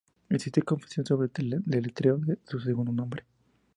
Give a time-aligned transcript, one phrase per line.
[0.29, 3.23] Existe confusión sobre el deletreo de su segundo nombre.